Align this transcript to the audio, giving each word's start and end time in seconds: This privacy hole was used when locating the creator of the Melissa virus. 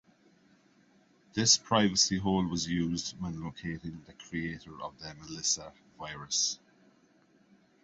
This 1.33 1.59
privacy 1.59 2.17
hole 2.17 2.47
was 2.47 2.67
used 2.67 3.21
when 3.21 3.39
locating 3.43 4.01
the 4.07 4.13
creator 4.13 4.81
of 4.81 4.97
the 4.97 5.13
Melissa 5.13 5.71
virus. 5.99 6.57